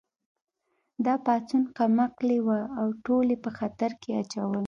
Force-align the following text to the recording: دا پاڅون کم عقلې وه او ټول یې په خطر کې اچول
دا 1.05 1.13
پاڅون 1.25 1.63
کم 1.77 1.93
عقلې 2.05 2.39
وه 2.45 2.59
او 2.79 2.87
ټول 3.05 3.25
یې 3.33 3.37
په 3.45 3.49
خطر 3.57 3.91
کې 4.01 4.09
اچول 4.21 4.55